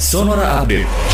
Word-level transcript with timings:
Sonora 0.00 0.62
Update. 0.62 1.09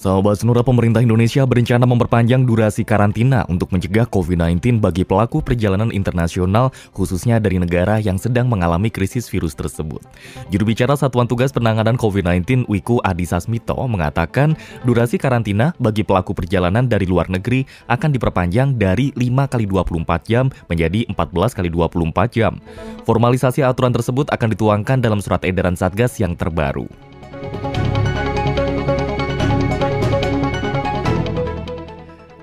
Sahabat 0.00 0.40
Sonora 0.40 0.64
pemerintah 0.64 1.04
Indonesia 1.04 1.44
berencana 1.44 1.84
memperpanjang 1.84 2.48
durasi 2.48 2.88
karantina 2.88 3.44
untuk 3.52 3.68
mencegah 3.68 4.08
COVID-19 4.08 4.80
bagi 4.80 5.04
pelaku 5.04 5.44
perjalanan 5.44 5.92
internasional 5.92 6.72
khususnya 6.96 7.36
dari 7.36 7.60
negara 7.60 8.00
yang 8.00 8.16
sedang 8.16 8.48
mengalami 8.48 8.88
krisis 8.88 9.28
virus 9.28 9.52
tersebut. 9.52 10.00
Juru 10.48 10.72
bicara 10.72 10.96
Satuan 10.96 11.28
Tugas 11.28 11.52
Penanganan 11.52 12.00
COVID-19 12.00 12.64
Wiku 12.64 12.96
Adhisa 13.04 13.44
Smito 13.44 13.76
mengatakan 13.76 14.56
durasi 14.88 15.20
karantina 15.20 15.76
bagi 15.76 16.00
pelaku 16.00 16.32
perjalanan 16.32 16.88
dari 16.88 17.04
luar 17.04 17.28
negeri 17.28 17.68
akan 17.84 18.08
diperpanjang 18.16 18.80
dari 18.80 19.12
5 19.12 19.52
kali 19.52 19.68
24 19.68 20.24
jam 20.24 20.48
menjadi 20.72 21.04
14 21.12 21.52
kali 21.60 21.68
24 21.68 22.40
jam. 22.40 22.56
Formalisasi 23.04 23.60
aturan 23.60 23.92
tersebut 23.92 24.32
akan 24.32 24.48
dituangkan 24.56 25.04
dalam 25.04 25.20
surat 25.20 25.44
edaran 25.44 25.76
Satgas 25.76 26.16
yang 26.16 26.32
terbaru. 26.32 26.88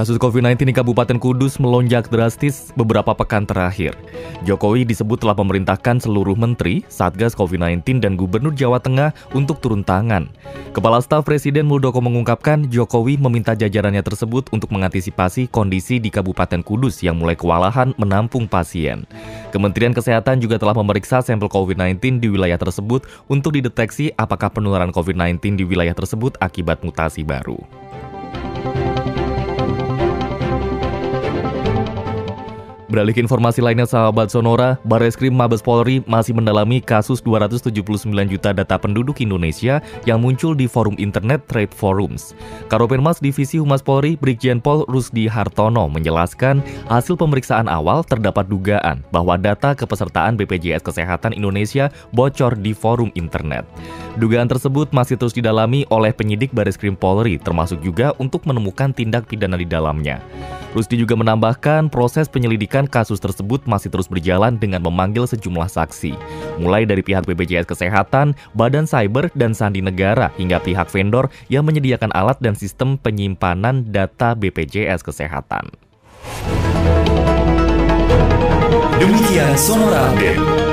Kasus 0.00 0.16
COVID-19 0.16 0.64
di 0.64 0.72
Kabupaten 0.72 1.20
Kudus 1.20 1.60
melonjak 1.60 2.08
drastis 2.08 2.72
beberapa 2.72 3.12
pekan 3.12 3.44
terakhir. 3.44 3.92
Jokowi 4.48 4.88
disebut 4.88 5.20
telah 5.20 5.36
memerintahkan 5.36 6.00
seluruh 6.00 6.32
menteri, 6.40 6.80
Satgas 6.88 7.36
COVID-19 7.36 8.00
dan 8.00 8.16
Gubernur 8.16 8.56
Jawa 8.56 8.80
Tengah 8.80 9.12
untuk 9.36 9.60
turun 9.60 9.84
tangan. 9.84 10.32
Kepala 10.72 11.04
Staf 11.04 11.28
Presiden 11.28 11.68
Muldoko 11.68 12.00
mengungkapkan 12.00 12.64
Jokowi 12.72 13.20
meminta 13.20 13.52
jajarannya 13.52 14.00
tersebut 14.00 14.48
untuk 14.56 14.72
mengantisipasi 14.72 15.52
kondisi 15.52 16.00
di 16.00 16.08
Kabupaten 16.08 16.64
Kudus 16.64 17.04
yang 17.04 17.20
mulai 17.20 17.36
kewalahan 17.36 17.92
menampung 18.00 18.48
pasien. 18.48 19.04
Kementerian 19.52 19.92
Kesehatan 19.92 20.40
juga 20.40 20.56
telah 20.56 20.80
memeriksa 20.80 21.20
sampel 21.20 21.52
COVID-19 21.52 22.24
di 22.24 22.32
wilayah 22.32 22.56
tersebut 22.56 23.04
untuk 23.28 23.52
dideteksi 23.52 24.16
apakah 24.16 24.48
penularan 24.48 24.96
COVID-19 24.96 25.60
di 25.60 25.68
wilayah 25.68 25.92
tersebut 25.92 26.40
akibat 26.40 26.80
mutasi 26.80 27.20
baru. 27.20 27.60
Beralih 32.90 33.14
ke 33.14 33.22
informasi 33.22 33.62
lainnya 33.62 33.86
sahabat 33.86 34.34
Sonora, 34.34 34.74
Barreskrim 34.82 35.30
Mabes 35.30 35.62
Polri 35.62 36.02
masih 36.10 36.34
mendalami 36.34 36.82
kasus 36.82 37.22
279 37.22 37.70
juta 38.26 38.50
data 38.50 38.74
penduduk 38.82 39.22
Indonesia 39.22 39.78
yang 40.10 40.18
muncul 40.18 40.58
di 40.58 40.66
forum 40.66 40.98
internet 40.98 41.46
Trade 41.46 41.70
Forums. 41.70 42.34
Karopenmas 42.66 43.22
Divisi 43.22 43.62
Humas 43.62 43.78
Polri 43.78 44.18
Brigjen 44.18 44.58
Pol 44.58 44.82
Rusdi 44.90 45.30
Hartono 45.30 45.86
menjelaskan 45.86 46.66
hasil 46.90 47.14
pemeriksaan 47.14 47.70
awal 47.70 48.02
terdapat 48.02 48.50
dugaan 48.50 49.06
bahwa 49.14 49.38
data 49.38 49.70
kepesertaan 49.70 50.34
BPJS 50.34 50.82
Kesehatan 50.82 51.30
Indonesia 51.30 51.94
bocor 52.10 52.58
di 52.58 52.74
forum 52.74 53.14
internet. 53.14 53.70
Dugaan 54.20 54.52
tersebut 54.52 54.92
masih 54.92 55.16
terus 55.16 55.32
didalami 55.32 55.88
oleh 55.88 56.12
penyidik 56.12 56.52
Barreskrim 56.52 56.92
Polri 56.92 57.40
termasuk 57.40 57.80
juga 57.80 58.12
untuk 58.20 58.44
menemukan 58.44 58.92
tindak 58.92 59.24
pidana 59.24 59.56
di 59.56 59.64
dalamnya. 59.64 60.20
Rusdi 60.76 61.00
juga 61.00 61.16
menambahkan 61.16 61.88
proses 61.88 62.28
penyelidikan 62.28 62.84
kasus 62.84 63.16
tersebut 63.16 63.64
masih 63.64 63.88
terus 63.88 64.12
berjalan 64.12 64.60
dengan 64.60 64.84
memanggil 64.84 65.24
sejumlah 65.24 65.72
saksi, 65.72 66.12
mulai 66.60 66.84
dari 66.84 67.00
pihak 67.00 67.24
BPJS 67.24 67.64
Kesehatan, 67.64 68.36
Badan 68.52 68.84
Cyber, 68.84 69.32
dan 69.32 69.56
Sandi 69.56 69.80
Negara 69.80 70.28
hingga 70.36 70.60
pihak 70.60 70.92
vendor 70.92 71.32
yang 71.48 71.64
menyediakan 71.64 72.12
alat 72.12 72.36
dan 72.44 72.52
sistem 72.52 73.00
penyimpanan 73.00 73.88
data 73.88 74.36
BPJS 74.36 75.00
Kesehatan. 75.00 75.72
Demikian 79.00 79.56
Sonora 79.56 80.12
Update. 80.12 80.69